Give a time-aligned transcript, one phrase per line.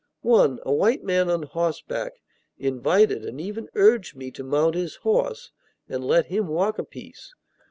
[0.23, 2.13] One, a white man on horseback,
[2.57, 5.51] invited, and even urged me, to mount his horse,
[5.87, 7.35] and let him walk a piece.